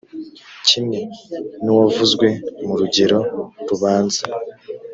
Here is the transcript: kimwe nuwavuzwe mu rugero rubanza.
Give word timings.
kimwe 0.67 0.99
nuwavuzwe 1.63 2.27
mu 2.65 2.73
rugero 2.79 3.19
rubanza. 3.69 4.23